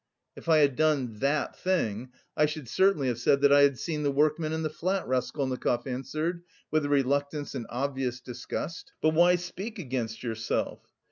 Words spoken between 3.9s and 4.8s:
the workmen and the